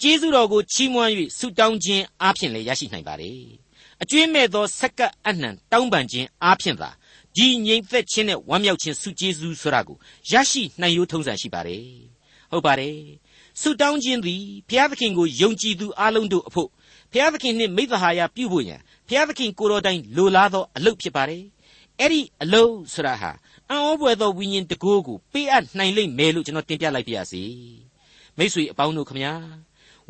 [0.00, 3.40] ကျေးဇူးတော်ကိုချီးမွမ်း၍ဆုတောင်းခြင်းအားဖြင့်လည်းရရှိနိုင်ပါတယ်။
[4.02, 6.90] အကျွင်းမဲ့သောဆက်ကပ်အနှံတောင်းပန်ခြင်းအားဖြင့်သာ
[7.36, 9.96] ဒီငြိမ်သက်ခြင်းနဲ့ဝမ်းမြောက်ခြင်းဆုကျေးဇူးဆိုတာကို
[10.30, 11.84] ရရှိနိုင်ရိုးထုံးစံရှိပါတယ်။
[12.52, 12.96] ဟုတ်ပါတယ်။
[13.60, 16.68] ဆုတောင်းခြင်းသည်ဘုရားသခင်ကိုယုံကြည်သူအလုံးတို့အဖို့
[17.12, 21.42] ဘုရားသခင်နှင့်မိသဟာယပြုဖို့ရန်ဘုရားသခင်ကိုယ်တော်တိုင်လိုလားသောအလုပ်ဖြစ်ပါတယ်။
[22.00, 23.30] အဲ့ဒီအလုပ်ဆိုတာဟာ
[23.70, 27.42] အံ့ဩဖွယ်သောဝိညာဉ်တကိုးကိုပေးအပ်နိုင်လိမ့်မယ်လို့ကျွန်တော်တင်ပြလိုက်ပါရစေ။
[28.38, 29.32] မိတ်ဆွေအပေါင်းတို့ခမညာ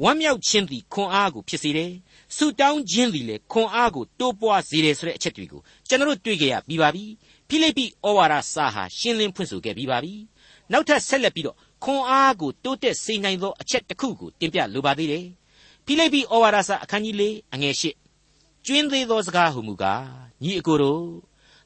[0.02, 1.92] ဝမ်းမြောက်ခြင်းသည်ခွန်အားကိုဖြစ်စေတယ်
[2.36, 7.04] ဆူတောင်းခြင်းသည်လေခွန်အားကိုတိုးပွားစေတယ်ဆိုတဲ့အချက်တွေကိုကျွန်တော်တို့တွေ့ကြရပြီးပါပြီ
[7.48, 10.14] ဖိလိပ္ပိဩဝါဒစာဟာရှင်းလင်းဖွင့်ဆိုခဲ့ပြီးပါပြီ
[10.72, 15.26] နောက်ထပ်ဆက်လက်ပြီးတော့ခွန်အားကိုတိုးတက်စေနိုင်သောအချက်တစ်ခုကိုတင်ပြလိုပါသေးတယ်
[15.86, 17.22] ဖိလိပ္ပိဩဝါဒစာအခန်းကြီး၄
[17.54, 17.82] အငယ်၈
[18.66, 20.04] ကျွင်းသေးသောစကားဟုမူကား
[20.42, 21.02] ညီအကိုတို့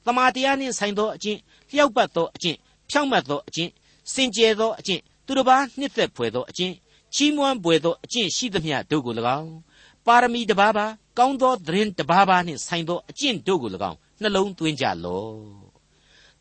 [0.06, 1.38] တမာတရားနှင့်ဆိုင်သောအကျင့်
[1.70, 2.56] လျှောက်ပတ်သောအကျင့်
[2.90, 3.70] ဖြောင့်မတ်သောအကျင့်
[4.12, 6.74] စင်ကြယ်သောအကျင့်သူတစ်ပါးနှစ်သက်ဖွယ်သောအကျင့်
[7.14, 9.52] ချီးမွမ်းပွေသောအကျင့်ရှိသမျှတို့ကို၎င်း
[10.06, 10.86] ပါရမီတစ်ပါးပါ
[11.18, 15.34] ကောင်းသောသတင်းတစ်ပါးပါနှင့်ဆိုင်သောအကျင့်တို့ကို၎င်းနှလုံးသွင်းကြလော့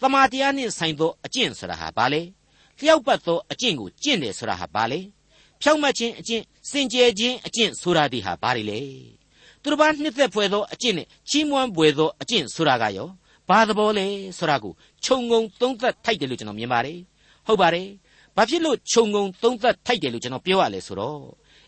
[0.01, 2.21] တမာတရားနှင့်ဆိုင်သောအကျင့်ဆိုတာဟာဘာလဲ
[2.79, 4.99] လျှောက်ပတ်သောအကျင့်ကိုကျင့်တယ်ဆိုတာဟာဘာလဲ
[5.61, 8.79] ဖြောင့်မတ်ခြင်းအကျင့်စင်ကြယ်ခြင်းအကျင့်ဆိုတာဒီဟာဘာတွေလဲ
[9.61, 13.09] သူတစ်ပါးနှစ်သက်ဖွယ်သောအကျင့်နဲ့ချီးမွမ်းပွေသောအကျင့်ဆိုတာကရော
[13.49, 16.99] ဘာသဘောလဲဆိုတာကိုခြုံငုံသုံးသပ်ထိုက်တယ်လို့ကျွန်တော်မြင်ပါတယ်
[17.47, 17.87] ဟုတ်ပါတယ်
[18.35, 21.21] ဘာဖြစ်လို့ခြုံငုံသုံးသပ်ထိုက်တယ်လို့ကျွန်တော်ပြောရလဲဆိုတော့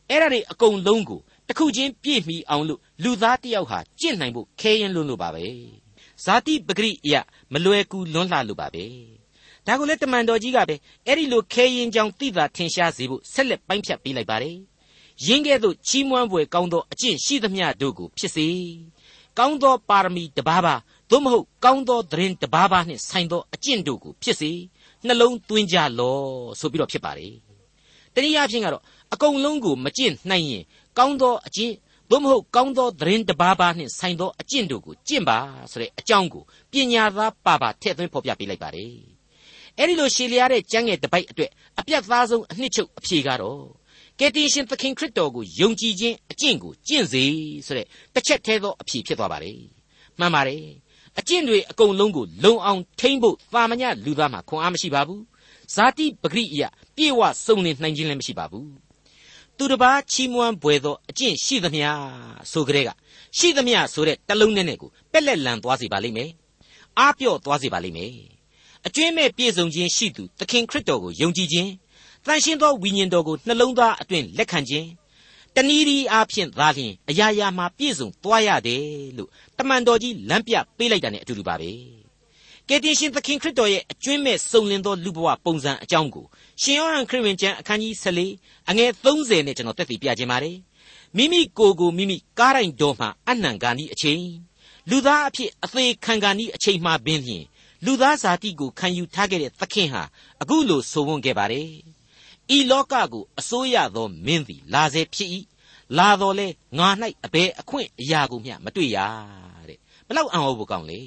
[0.10, 5.46] အဲ့ဒါတွေအကုန်လုံးကိုတစ်ခုချင်းပြည့်မီအောင်လို့လူသားတစ်ယောက်ဟာကျင့်နိုင်ဖို့ခဲရင်လွန်းလို့ပါပဲ
[6.24, 7.14] ဇာတိပဂရိယ
[7.54, 8.86] မလွယ်ကူလွန်းလှလို့ပါပဲ
[9.68, 10.76] ဒါကိုလေတမန်တော်ကြီးကပဲ
[11.08, 14.58] အဲ့ဒီလိုခဲရင်ကြောင်သိတာထင်ရှားစေဖို့ဆက်လက်ပိုင်းဖြတ်ပေးလိုက်ပါတယ်
[15.26, 18.48] ရင်းကဲ့သို့ချီးမွမ်းဖွယ်ကောင်းသောအကျင့်ရှိသမျှတို့ကိုဖြစ်စေ
[19.38, 20.76] ကောင်းသောပါရမီတစ်ပါးပါ
[21.12, 24.52] သို့မဟုတ်ကောင်းသောသတင်းတစ်ပါးပါနှင့်ဆိုင်သောအကျင့်တို့ကိုဖြစ်စေ
[25.06, 26.20] နှလုံးသွင်းကြလော
[26.60, 27.28] ဆိုပြီးတော့ဖြစ်ပါလေ
[28.14, 30.64] တနည်းအားဖြင့်ကတော့အကုန်လုံးကိုမကျင့်နိုင်ရင်
[30.98, 31.74] ကောင်းသောအကျင့်
[32.10, 35.38] သို့မဟုတ်ကောင်းသောသတင်းတစ်ပါးပါနှင့်ဆိုင်သောအကျင့်တို့ကိုကျင့်ပါ
[35.72, 38.94] ဆိုတဲ့အကြောင်းကိုပညာသားပါပါထည့်သွင်းဖော်ပြပေးလိုက်ပါတယ်
[39.78, 43.64] အဲ့ဒီလိုရှည်လျားတဲ့ကျမ်းငယ်တစ်ပိုက်အတွက်အပြတ်သားဆုံးအနှစ်ချုပ်အဖြေကတော့
[44.20, 47.24] ကယ်တင်ရှင်သခင်ခရစ်တော်ကိုယုံကြည်ခြင်းအကျင့်ကိုကျင့်စေ
[47.66, 49.60] ဆိုတဲ့တစ်ချက်သေးသောအဖြေဖြစ်သွားပါတယ်
[50.20, 50.64] မှန်ပါတယ်
[51.20, 55.24] အကျင့်တွေအကုန်လုံးကိုလုံအောင်ထိမ့်ဖို့သာမညလူသားမှာခွန်အားမရှိပါဘူး
[55.76, 56.62] ဇာတိပဂရိယ
[56.96, 58.70] ပြေဝစုံလင်နိုင်ခြင်းလည်းမရှိပါဘူး
[59.58, 61.88] သူတစ်ပါးချီးမွမ်းပွေသောအကျင့်ရှိသမျှ
[62.52, 62.90] ဆိုကြတဲ့က
[63.38, 66.30] ရှိသမျှဆိုတဲ့တလုံးနဲ့နဲ့ကိုပက်လက်လန်သွားစေပါလိမ့်မယ်
[67.00, 68.12] အားပြော့သွားစေပါလိမ့်မယ်
[68.86, 71.70] အကျွင်းမဲ့ပြည့်စုံခြင်းရှိသူသခင်ခရစ်တော်ကိုယုံကြည်ခြင်း
[72.26, 74.88] တန်ရှင်းသောဝိညာဉ်တော်ကိုနှလုံးသားအတွင်းလက်ခံခြင်း
[75.56, 78.84] တဏီဒီအားဖြင့်သာလျှင်အရာရာမှာပြည့်စုံသွားရတယ်
[79.18, 81.72] လို့တမန်တော်ကြီးလမ်းပြပေးလိုက်တာ ਨੇ အတူတူပါပဲ
[82.68, 86.26] ကယ်တင်ရှင်သခင်ခရစ်တော်ရဲ့အကျွင်းမဲ့စုံလင်သောလူဘဝပုံစံအကြောင်းကို
[86.62, 90.58] ရှင်ယောဟန်ခရစ်ဝင်ကျမ်းအခန်းကြီး14အငယ်30နဲ့ကျွန်တော်တက်တည်ပြခြင်းပါတယ်
[91.18, 94.24] မိမိကိုယ်ကိုမိမိကားတိုင်းတော်မှအနှံကာနီးအချိန်
[94.90, 97.46] လူသားအဖြစ်အသေးခံကာနီးအချိန်မှပင်ဖြင့်
[97.86, 100.04] လူသားဇာတိကိုခံယူထားခဲ့တဲ့သခင်ဟာ
[100.42, 101.70] အခုလိုဆိုဝွန်ခဲ့ပါတယ်
[102.56, 105.30] ဤလောကကိုအစိုးရသောမင်းသည် လာစေဖြစ်၏
[105.98, 106.88] လာတော်လဲငါ၌
[107.26, 108.98] အဘယ်အခွင့်အရာကိုမျှမတွေ့ရ
[109.70, 111.02] တဲ့ဘလောက်အံ့ဩဖို့ကောင်းလေ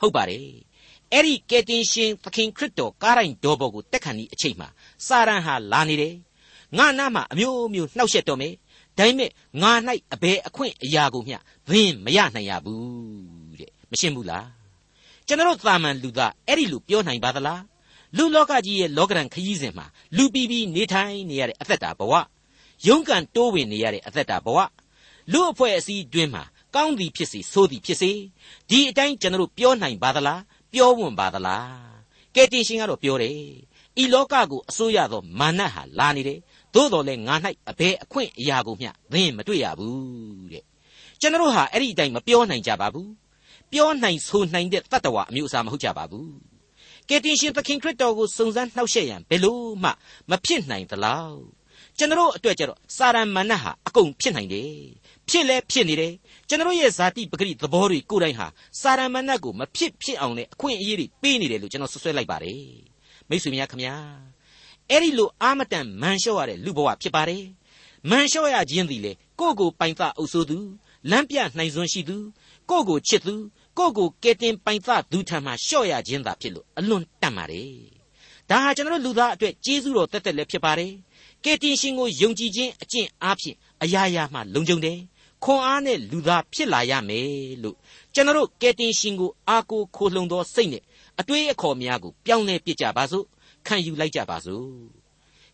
[0.00, 0.48] ဟုတ်ပါတယ်
[1.12, 4.68] အဲ့ဒီကယ်တင်ရှင်သခင်ခရစ်တော်ကားတိုင်းတော်ဘော်ကိုတက်ခံသည့်အချိန်မှာ
[5.06, 6.14] စာရန်ဟာလာနေတယ်
[6.78, 8.54] ငါနာမှာအမျိုးမျိုးနှောက်ယှက်တော်မယ်
[8.98, 9.30] ဒါပေမဲ့
[9.62, 9.72] ငါ၌
[10.14, 11.36] အဘယ်အခွင့်အရာကိုမျှ
[11.68, 14.48] သင်မရနိုင်ရဘူးတဲ့မရှင်းဘူးလား
[15.26, 17.60] ကျွန်တော်သာမန်လူသားအဲ့ဒီလိုပြောနိုင်ပါသလား
[18.16, 22.12] လူလောကကြီးရဲ့လောကရန်ခရီးစဉ်မှာလူပီပီနေထိုင်နေရတဲ့အသက်တာဘဝ
[22.86, 24.58] ရုန်းကန်တိုးဝင်နေရတဲ့အသက်တာဘဝ
[25.32, 26.42] လူအဖွဲ့အစည်းတွင်းမှာ
[26.74, 28.10] ကောင်းသည်ဖြစ်စေဆိုးသည်ဖြစ်စေ
[28.70, 30.42] ဒီအတိုင်းကျွန်တော်ပြောနိုင်ပါသလား
[30.72, 31.68] ပြောဝင်ပါသလား
[32.34, 33.34] ကယ်တင်ရှင်ကတော့ပြောတယ်
[34.02, 36.38] ဤလောကကိုအစိုးရသောမာနဟာလာနေတယ်
[36.74, 37.34] သို့တော်လည်းငါ၌
[37.70, 40.64] အဘယ်အခွင့်အရာကိုမျှသင်မတွေ့ရဘူးတဲ့
[41.20, 43.10] ကျွန်တော်ဟာအဲ့ဒီအတိုင်းမပြောနိုင်ကြပါဘူး
[43.72, 46.47] ပြောနိုင်ဆိုနိုင်တဲ့တတ္တဝါအမျိုးအစားမဟုတ်ကြပါဘူး
[47.08, 49.90] ကယ်တင်ရှင်သခင်ခရစ်တော်ကိုစုံစမ်းနှောက်ယှက်ရန်ဘယ်လို့မှ
[50.30, 51.36] မဖြစ်နိုင်သလား
[51.98, 54.72] ကျွန်တော်အတွက်ကြတော့စာရန်မာနဟာအကုန်ဖြစ်နိုင်တယ်
[55.28, 56.14] ဖြစ်လဲဖြစ်နေတယ်
[56.48, 58.46] ကျွန်တော်ရဲ့ဇာတိပဂရိသဘောတွေကိုယ်တိုင်ဟာ
[58.80, 62.62] စာရန်မာနကိုမဖြစ်ဖြစ်အောင်နဲ့အခွင့်အရေးတွေပေးနေတယ်လို့ကျွန်တော်ဆွဆွဲလိုက်ပါတယ်
[63.28, 63.94] မိတ်ဆွေများခင်ဗျာ
[64.90, 67.44] အဲ့ဒီလိုအာမတန်မန်လျှော့ရတဲ့လူဘဝဖြစ်ပါတယ်
[68.10, 70.58] မန်လျှော့ရခြင်းသည်လေကိုယ့်ကိုပိုင်သအုပ်ဆိုးသူ
[71.10, 72.16] လမ်းပြနိုင်စွမ်းရှိသူ
[72.70, 73.34] ကိုယ့်ကိုချစ်သူ
[73.78, 77.70] ကိုယ့်ကိုကယ်တင်ပိုင်သသူထံမှလျှော့ရခြင်းသာဖြစ်လို့အလွန်တန်ပါတယ်
[78.50, 80.92] ဒါဟာကျွန်တော်လူသားအတွက်ကျေးဇူးတော်တက်တက်လည်းဖြစ်ပါတယ်
[81.44, 84.98] ကယ်တင်ရှင်ကိုယုံကြည်ခြင်းအကျင့်အားဖြင့်အရာရာမှလုံခြုံတယ်
[85.44, 87.28] ခွန်အားနဲ့လူသားဖြစ်လာရမယ်
[87.62, 87.76] လို့
[88.14, 90.82] ကျွန်တော်ကယ်တင်ရှင်ကိုအားကိုးခိုလှုံသောစိတ်နဲ့
[91.20, 93.24] အတွေးအခေါ်များကိုပြောင်းလဲပြစ်ကြပါစို့
[93.66, 94.66] ခံယူလိုက်ကြပါစို့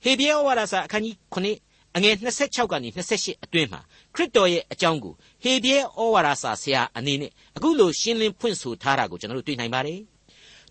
[0.03, 3.81] ဟေဘရဲဩဝါဒစာအခန်းကြီး9 အငယ်26ကနေ28အတွင်းမှာ
[4.15, 10.01] ခရစ်တော်ရဲ့အကြောင်းကိုဟေဘရဲဩဝါဒစာဆရာအနေနဲ့အခုလိုရှင်းလင်းဖွင့်ဆိုထားတာကိုကျွန်တော်တို့တွေ့နိုင်ပါတယ်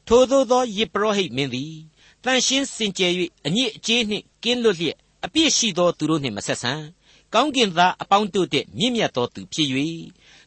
[0.08, 1.74] ထို့သောသောယေပရောဟိတ်မင်းသည်
[2.24, 3.12] တန်ရှင်းစင်ကြယ်၍
[3.48, 6.74] အညစ်အကြေးနှင့်ကင်းလွတ်လျက်အပြစ်ရှိသောသူတို့နှင့်မဆက်ဆံ
[7.34, 9.70] ကောင်းကင်သားအပေါင်းတို့တဲ့မြင့်မြတ်သောသူဖြစ်၍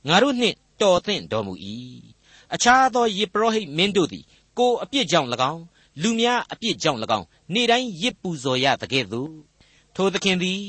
[0.09, 1.55] ငါတို့နှင့်တော်သင့်တော်မူ၏
[2.55, 4.25] အခြားသောယေပရောဟိတ်မင်းတို့သည်
[4.59, 5.63] ကိုအပြစ်ကြောင့်၎င်း
[6.03, 9.31] လူများအပြစ်ကြောင့်၎င်းနေ့တိုင်းရစ်ပူဇော်ရတကဲ့သို့
[9.99, 10.63] ထိုသခင်သည်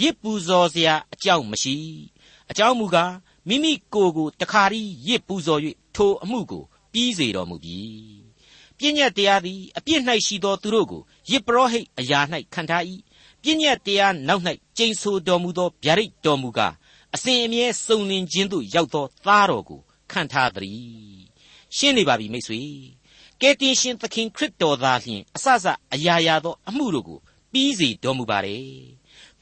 [0.00, 1.76] ရစ်ပူဇော်စရာအကြောင်းမရှိ
[2.50, 3.14] အအကြောင်းမူကား
[3.48, 5.60] မိမိကိုယ်ကိုတခါတည်းရစ်ပူဇော်၍
[5.96, 7.78] ထိုအမှုကိုပြီးစေတော်မူပြီ
[8.78, 12.20] ပြည့်ညတ်တရားသည်အပြစ်၌ရှိသောသူတို့ကိုယစ်ပရောဟိတ်အရာ၌
[12.54, 12.82] ခံထား၏
[13.42, 14.42] ပြည့်ညတ်တရားနောက်၌
[14.76, 16.74] ကျိန်ဆိုတော်မူသောဗျာဒိတ်တော်မူကား
[17.14, 19.80] အစဉ်အမြဲစုံလင်ခြင်းသို့ရောက်သောသားတော်ကို
[20.12, 21.20] ခံထားသည်
[21.76, 22.60] ရှင်းနေပါပြီမိတ်ဆွေ
[23.40, 27.20] ကယ်တင်ရှင်သခင်ခရစ်တော်သားလျှင်အစစအရာရာသောအမှုတို့ကို
[27.52, 28.66] ပြီးစေတော်မူပါတယ်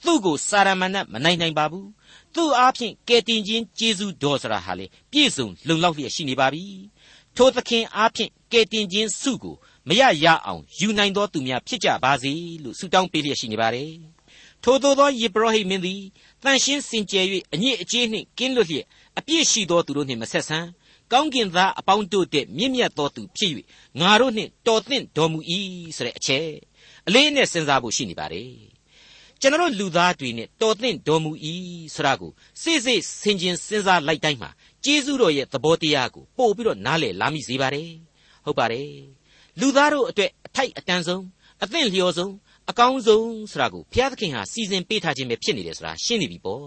[0.04, 1.88] သူ့ကိုစာရမဏတ်မနိုင်နိုင်ပါဘူး
[2.34, 6.64] သူ့အားဖြင့်ကယ်တင်ခြင်းကျေးဇူးတော်စရာဟာလေပြည့်စုံလုံလောက်လျက်ရှိနေပါပြီ
[7.36, 9.56] ထိုသခင်အားဖြင့်ကယ်တင်ခြင်းစုကို
[9.88, 13.92] မရရအောင်ယူနိုင်သောသူများဖြစ်ကြပါစေလို့ဆုတောင်းပေးလျက်ရှိနေပါတယ်
[14.62, 16.02] ထိုသို့သောယေဘရဟိမင်းသည်
[16.42, 18.86] တန်ရှင်းစင်ကြယ်၍အညစ်အကြေးနှင့်ကင်းလွတ်လျက်
[19.18, 20.58] အပြည့်ရှိသောသူတို့နှင့်မဆက်ဆံ
[21.12, 23.52] ကောင်းကင်သားအပေါင်းတို့တဲ့မြင့်မြတ်သောသူဖြစ်၍
[24.00, 25.38] ငါတို့နှင့်တော်သင့်တော်မူ၏
[25.96, 26.46] ဆိုတဲ့အချက်
[27.08, 28.50] အလေးနဲ့စဉ်းစားဖို့ရှိနေပါတယ်
[29.40, 31.30] ကျွန်တော်လူသားတွေနဲ့တော်သင့်တော်မူ၏
[31.94, 32.30] ဆိုတာကို
[32.62, 34.50] စိစိဆင်ခြင်စဉ်းစားလိုက်တိုင်းမှာ
[34.84, 37.90] ကျေးဇူးတော်ရဲ့သဘောတရားကိုပို့ပြီးတော့နားလည်လာမိစေပါတယ်
[38.44, 38.90] ဟုတ်ပါတယ်
[39.60, 41.24] လူသားတို့အတွက်အထိုက်အတန်ဆုံး
[41.62, 42.32] အသင့်လျော်ဆုံး
[42.70, 46.64] အကောင်းဆုံးဆိုတာကိုဘုရားသခင်ဟာစီစဉ်ပေးထားခြင်းပဲဖြစ်နေတယ်ဆိုတာရှင်းနေပြီပေါ့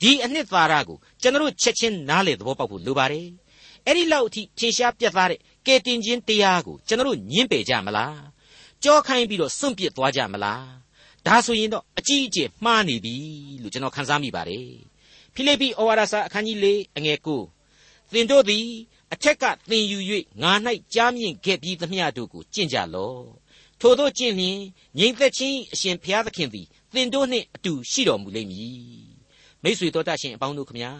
[0.00, 3.26] ဒီအနှစ်သာရကိုကျွန်တော်ချက်ချင်းနားလေသဘောပေါက်ဖို့လိုပါတယ်
[3.86, 8.20] အဲ့ဒီလောက်အထိထင်ရှားပြတ်သားတဲ့ကယ်တင်ခြင်းတရားကိုကျွန်တော်ညှင်းပယ်ကြမလား
[8.84, 10.64] ကြောခိုင်းပြီးတော့စွန့်ပစ်သွားကြမလား
[11.26, 13.14] ဒါဆိုရင်တော့အကြီးအကျယ်မှားနေပြီ
[13.62, 14.68] လို့ကျွန်တော်ခန်းစားမိပါတယ်
[15.34, 16.66] ဖိလိပ္ပိဩဝါဒစာအခန်းကြီး၄
[16.96, 17.28] အငယ်၉
[18.12, 18.66] သင်တို့သည်
[19.12, 19.98] အထက်ကသင်ယူ၍
[20.42, 20.52] ငါ၌
[20.94, 23.24] ကြားမြင့်ခဲ့ပြီးသမျှတို့ကိုကျင့်ကြလော့
[23.80, 24.58] ထို့သောကျင့်လျင်
[24.98, 29.10] ငြိမ်သက်ခြင်းအရှင်ဘုရားသခင်သည်သင်တို့နှင့်အတူရှိတော်မူလိမ့်မည်
[29.62, 30.92] မိတ်ဆွေတော်တတ်ရှင်အပေါင်းတို့ခမညာ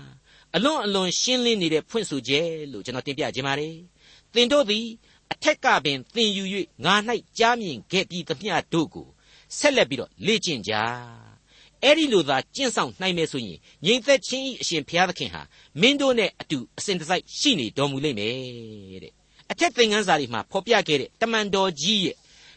[0.56, 3.74] အလွန်အလွန်ရှင်းလင်းနေတဲ့ဖွင့်ဆိုချက်လို့ကျွန်တော်တင်ပြခြင်းပါတယ်
[4.34, 4.86] သင်တို့သည်
[5.32, 6.44] အထက်ကပင်သင်ယူ၍
[6.84, 6.94] ငါ၌
[7.38, 9.06] ကြားမြင်ခဲ့ပြီးသမျှတို့ကို
[9.56, 10.72] ဆက်လက်ပြီးတော့လေ့ကျင့်ကြ
[11.82, 15.42] အဲ့ဒီလိုသာကျင့်ဆောင်နိုင်မယ်ဆိုရင်ငြိမ်သက်ခြင်းဤအရှင်ဘုရားသခင်ဟာ
[15.80, 19.12] မင်းတို့နဲ့အတူအစဉ်တစိုက်ရှိနေတော်မူလိမ့်မယ်တဲ့
[19.50, 22.16] အထက်သင်ခန်းစာတွေမှာဖော်ပြခဲ့တဲ့တမန်တော်ကြီးရဲ့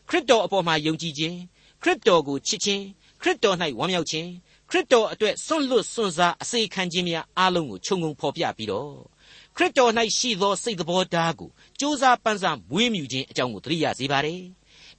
[0.10, 1.38] ခရစ်တော်အပေါ်မှာယုံကြည်ခြင်း
[1.82, 2.84] ခရစ်တော်ကိုချစ်ခြင်း
[3.22, 4.30] ခရစ်တော်၌ဝမ်းမြောက်ခြင်း
[4.70, 9.12] ခရစ်တော်အတွက်စွန့်လွတ်စွန့်စားအစေခံခြင်းများအားလုံးကိုခြုံငုံဖော်ပြပြီးတော့
[9.57, 14.43] ခရစ်တော်၌ရှိသောစိတ်သဘောထားကိုစ조사ပန်းစားမွေးမြူခြင်းအကြောင်းကိုသတိရစေပါတယ်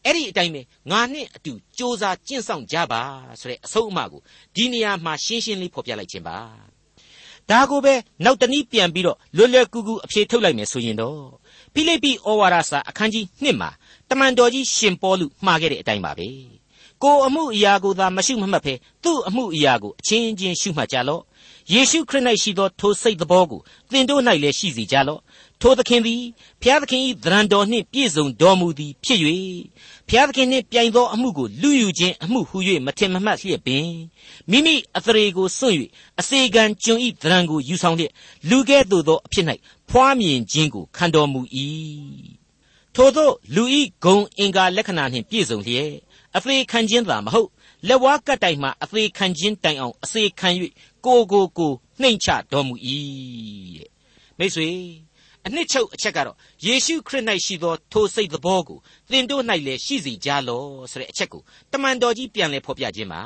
[0.05, 0.61] အဲ့ဒီအတိုင်းပဲ
[0.91, 3.01] ငါနဲ့အတူစ조사ကျင့်ဆောင်ကြပါ
[3.39, 4.21] ဆိုတဲ့အဆုံးအမကို
[4.55, 6.39] ဒီနေရာမှာရှင်းရှင်းလေးဖော်ပြလိုက်ခြင်းပါ
[7.49, 7.93] ဒါကိုပဲ
[8.25, 11.21] နောက်တနည်းပြန်ပြီးတော့လွယ်လွယ်ကူကူအဖြေထုတ်လိုက်မယ်ဆိုရင်တော့
[11.73, 13.69] ဖိလိပ္ပိဩဝါဒစာအခန်းကြီး1မှာ
[14.09, 16.27] တမန်တော်ကြီးရှင်ပေါလုမှားခဲ့တဲ့အတိုင်းပါပဲ
[17.03, 21.21] ကိုအမှုအရာကိုသာမရှုမမှတ်ဖဲသူ့အမှုအရာကိုအချင်းချင်းရှုမှတ်ကြလော့
[21.72, 25.20] ယေရှုခရစ်၌ရှိသောထိုစိတ်သဘောကိုသင်တို့၌လည်းရှိစေကြလော့
[25.60, 26.22] ထိုသခင်သည်
[26.62, 29.20] ဖျားသခင်၏သရံတော်နှင့်ပြည့်စုံတော်မူသည်ဖြစ်၍
[30.08, 33.86] ဖျားသခင်နှင့်ပြိုင်သောအမှုကိုလူယူခြင်းအမှုဟု၍မထင်မမှတ်လျက်ပင်
[34.50, 35.76] မိမိအသရေကိုစွန့်၍
[36.20, 38.12] အစေခံကျွန်၏သရံကိုယူဆောင်လျက်
[38.48, 39.46] လူကဲ့သို့သောအဖြစ်၌
[39.90, 41.40] ဖွားမြင်ခြင်းကိုခံတော်မူ၏
[42.94, 45.92] ထိုသောလူဤဂုံအင်္ဂါလက္ခဏာနှင့်ပြည့်စုံလျက်
[46.36, 47.48] အသေးခံခြင်းသာမဟုတ်
[47.88, 50.48] လက်ဝါးကတ်တိုင်မှအသေးခံခြင်းတိုင်အောင်အစေခံ၍
[51.06, 52.74] ကိုကိုကိုနှိမ်ချတော်မူ၏
[53.76, 53.90] တဲ့
[54.38, 54.70] မိတ်ဆွေ
[55.46, 56.36] အနှစ်ချုပ်အချက်ကတော့
[56.66, 58.78] ယေရှုခရစ်၌ရှိသောထိုစိတ်သဘောကို
[59.10, 63.22] သင်တို့၌လည်းရှိစေကြလောဆိုတဲ့အချက်ကိုတမန်တော်ကြီးပြန်လည်ဖော်ပြခြင်းပါ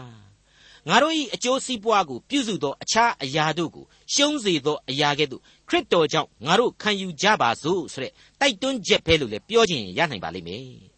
[0.89, 10.98] ငါတို့၏အကျိုးစီးပွားကိုပြုစုသောအခြားအရာတို့ကိုရှုံးစေသောအရာကဲ့သို့ခရစ်တော်ကြောင့်ငါတို့ခံယူကြပါစို့ဆိုတဲ့တိုက်တွန်းချက်ပဲလို့လည်းပြောခြင်းရနိုင်ပါလိမ့်မယ်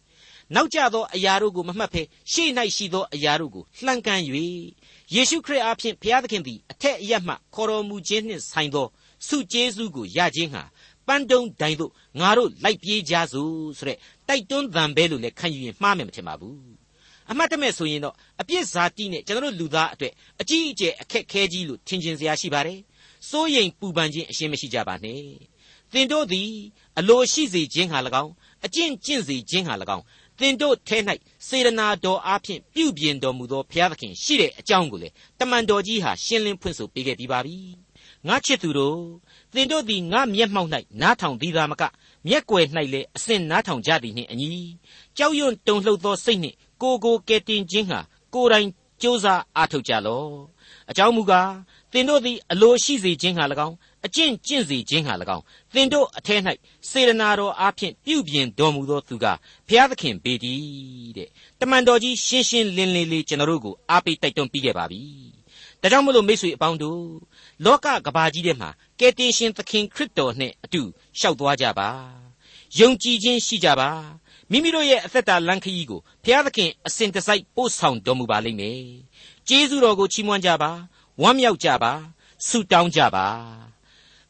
[0.55, 4.23] နောက်ကျသောအရာတို့ကိုမမှတ်ဖဲရှေ့၌ရှိသောအရာတို့ကိုလှမ်းကမ်း၍
[5.13, 8.87] ယေရှုခရစ်အားဖြင့်ဘုရားသခင်သည်အထက်အရမှခေါ်တော်မူခြင်းနှင့်ဆိုင်သော
[9.27, 10.63] ဆုကျေးဇူးကိုရခြင်းဟာ
[11.07, 16.57] ပန်းတုံးတိုင်တို့ငါတို့လိုက်ပြေးကြစို့ဆိုတဲ့တိုက်တွန်းသံပဲလို့လည်းခံယူရင်မှားမယ်မထင်ပါဘူး
[17.31, 22.79] အမှတ်တမဲ့ဆိုရင်တော့အပြစ်ဇာတိနဲ့ကျွန်တော်လူသားအတွက်အကြီးအကျယ်အခက်ခဲကြီးလို့ထင်ကျင်စရာရှိပါတယ်
[23.29, 25.21] စိုးရိမ်ပူပန်ခြင်းအရှင်းမရှိကြပါနဲ့
[25.93, 26.49] သင်တို့သည်
[26.99, 28.31] အလိုရှိစေခြင်းဟာ၎င်း
[28.65, 30.03] အကျင့်ကျင့်စေခြင်းဟာ၎င်း
[30.41, 30.97] သင်တို့ထဲ၌
[31.47, 37.57] စေရနာတော်အားဖြင့်ပြုပြင်တော်မူသောဘုရားသခင်ရှိတဲ့အကြောင်းကိုလေတမန်တော်ကြီးဟာရှင်းလင်းဖွင့်ဆိုပေးခဲ့ပြီးပါပြီ
[38.27, 38.99] ငါချစ်သူတို့
[39.53, 40.69] သင်တို့သည်ငါမျက်မှောက်၌
[41.01, 41.83] နားထောင်သည်သာမက
[42.27, 44.51] မျက်ွယ်၌လည်းအစဉ်နားထောင်ကြသည်နှင့်အညီ
[45.17, 47.99] ကြောက်ရွံ့တုန်လှုပ်သောစိတ်နှင့်ကိုကိုကယ်တင်ခြင်းဟာ
[48.33, 48.67] ကိုယ်တိုင်
[49.01, 50.29] ကြိုးစားအားထုတ်ကြလော့
[50.89, 51.51] အကြောင်းမူကား
[51.91, 53.75] သင်တို့သည်အလိုရှိစေခြင်းဟာ၎င်း
[54.05, 55.43] အကျင့်ကျင့်စေခြင်းဟာ၎င်း
[55.73, 56.41] သင်တို့အထက်၌
[56.89, 59.25] စေရနာတော်အားဖြင့်ပြုပြင်တော်မူသောသူက
[59.67, 61.29] ဘုရားသခင်ပေတည်းတဲ့
[61.59, 65.01] တမန်တော်ကြီးရှင်းရှင်းလင်းလင်းလေးကျွန်တော်တို့ကိုအားပေးတိုက်တွန်းပြီးခဲ့ပါပြီ
[65.81, 67.03] ဒါကြောင့်မလို့မိတ်ဆွေအပေါင်းတို့
[67.65, 70.81] လောကကဘာကြီးထဲမှာကယ်တင်ရှင်သခင်ခရစ်တော်နဲ့အတူ
[71.19, 71.89] ရှောက်သွားကြပါ
[72.79, 73.89] ယုံကြည်ခြင်းရှိကြပါ
[74.51, 78.83] မိမိတို့ရဲ့အသက်တာလမ်းခရီးကိုဘုရားသခင်အစဉ်တစိုက်ပို့ဆောင်တော်မူပါလိမ့်မယ်
[79.47, 80.71] ကျေးဇူးတော်ကိုချီးမွမ်းကြပါ
[81.21, 81.93] ဝမ်းမြောက်ကြပါ
[82.47, 83.27] ဆုတောင်းကြပါ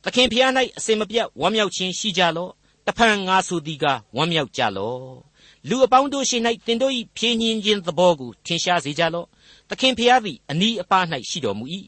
[0.03, 2.51] သခင်ဖျား၌အစင်မပြတ်ဝမ်းမြောက်ခြင်းရှိကြလော့
[2.87, 3.85] တဖန်ငါဆိုသည်က
[4.15, 5.09] ဝမ်းမြောက်ကြလော့
[5.67, 9.27] လူအပေါင်းတို့ရှိ၌တင်တို့၏ဖြင်းညင်းခြင်းသဘောကိုထင်ရှားစေကြလော့
[9.69, 11.65] သခင်ဖျားသည်အနီးအပါး၌ရှိတော်မူ၏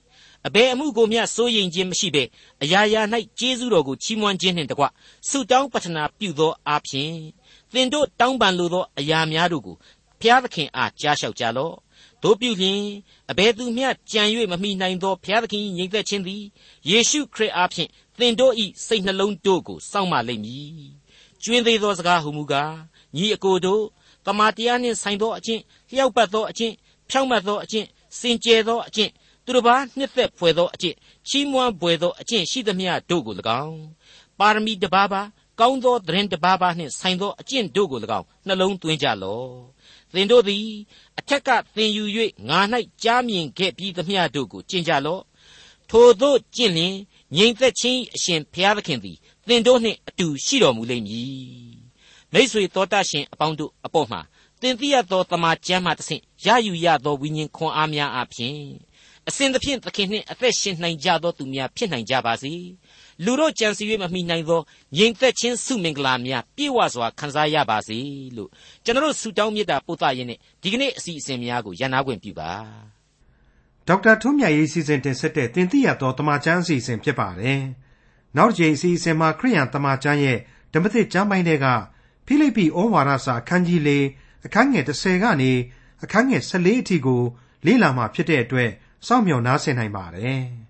[0.48, 2.24] အဘယ်အမှုကိုမျှစိုးရိမ်ခြင်းမရှိဘဲ
[2.64, 3.02] အရာရာ၌
[3.40, 4.86] ကျေးဇူးတော်ကိုချီးမွမ်းခြင်းနှင့်တကွ
[5.30, 7.14] ဆုတောင်းပတနာပြုသောအဖြစ်
[7.74, 9.76] သင်တို့တောင်းပန်လိုသောအရာများတို့ကို
[10.22, 11.76] ဖျားသခင်အားကြားလျှောက်ကြလော့
[12.24, 12.82] တို့ပြုလျင်
[13.32, 16.44] အဘယ်သူမျှကြံ၍မမိနိုင်သောဘုရားသခင်၏ညီသက်ခြင်းသည်
[16.90, 18.54] ယေရှုခရစ်အားဖြင့် သင်တို့၏
[18.86, 20.92] စိတ်နှလုံးတို့ကိုစောင့်မလိမ့်မည်။
[21.44, 22.76] ကျွင်းသေးသောစကားဟုမူကား
[23.16, 23.84] ညီအကိုတို့
[24.26, 25.62] တမန်တရားနှင့်ဆိုင်သောအကျင့်
[25.94, 26.74] လျှောက်ပတ်သောအကျင့်
[27.10, 27.88] ဖြောင့်မတ်သောအကျင့်
[28.20, 29.12] စင်ကြယ်သောအကျင့်
[29.46, 30.96] သူတစ်ပါးနှစ်သက်ဖွယ်သောအကျင့်
[31.30, 33.82] ချီးမွမ်းဖွယ်သောအကျင့်ရှိသမျှတို့ကို၎င်း
[34.40, 35.22] ပါရမီတစ်ပါးပါ
[35.60, 39.52] ကောင်းသောသတင်းတစ်ပါးပါနှင့်ဆိုင်သောအကျင့်တို့ကို၎င်းနှလုံးသွင်းကြလော့
[40.14, 40.68] သင်တို့သည်
[41.20, 42.04] အထက်ကသင်ယူ၍
[42.50, 42.60] ငါ၌
[43.04, 45.24] ကြားမြင်ခဲ့ပြီးသမျှတို့ကိုကျင့်ကြလော့
[45.90, 46.96] ထိုတို့ကျင့်လျင်
[47.36, 49.18] ငြိမ်သက်ခြင်းအရှင်ဘုရားသခင်သည်
[49.48, 51.84] သင်တို့နှင့်အတူရှိတော်မူလိမ့်မည်
[52.34, 54.22] မိษွေတော်တတ်ရှင်အပေါင်းတို့အပေါ်မှာ
[54.62, 58.58] သင်သိရသောတမန်ကျမ်းမှတဆင့်ရယူရသောဝိညာဉ်ခွန်အားများအပြင်
[59.28, 62.54] အစဉ်သဖြင့်သခင်နှင့်အသက်ရှင်နိုင်ကြသောသူများဖြစ်နိုင်ကြပါစေ
[63.24, 64.62] လူတို့ကြံစီ၍မမိနိုင်သော
[64.98, 67.98] ငြိမ်သက်ခြင်းစုမင်္ဂလာများပြည့်ဝစွာခံစားရပါစေ
[68.38, 68.50] လို့
[68.84, 72.52] ကျွန်တော်ဆုတောင်းမေတ္တာပို့သရင်းနဲ့ဒီကနေ့အစီအစဉ်များကိုရန်နာခွင့်ပြုပါ
[73.88, 77.62] ဒေါက်တာထွန်းမြတ်ရေးစီစဉ်တင်ဆက်တဲ့တင်ပြရသောတမချန်းအစီအစဉ်ဖြစ်ပါတယ်
[78.38, 80.38] နောက်တစ်ချိန်အစီအစဉ်မှာခရိယန်တမချန်းရဲ့
[80.74, 81.68] ဓမ္မသစ်ကျမ်းပိုင်းတွေက
[82.26, 83.90] ဖိလိပ္ပိဩဝါဒစာအခန်းကြီး၄
[84.46, 85.52] အခန်းငယ်30ကနေ
[86.04, 87.22] အခန်းငယ်14အထိကို
[87.66, 88.70] လေ့လာမှဖြစ်တဲ့အတွက်
[89.08, 90.44] စောင့်မျှော်နားဆင်နိုင်ပါတယ်။